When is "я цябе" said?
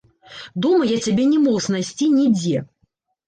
0.91-1.25